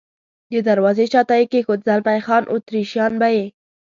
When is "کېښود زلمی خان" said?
1.51-2.43